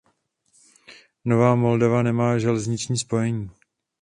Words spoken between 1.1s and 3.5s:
Nová Moldava nemá železniční spojení.